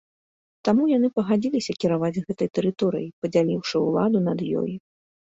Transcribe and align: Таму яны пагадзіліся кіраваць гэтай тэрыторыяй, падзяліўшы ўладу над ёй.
Таму 0.67 0.83
яны 0.91 1.09
пагадзіліся 1.17 1.75
кіраваць 1.83 2.21
гэтай 2.29 2.49
тэрыторыяй, 2.59 3.11
падзяліўшы 3.25 3.75
ўладу 3.85 4.23
над 4.29 4.39
ёй. 4.63 4.71